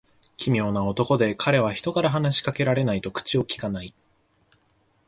[0.35, 3.93] 奇妙な男で、彼は人から話し掛けられないと口をきかない。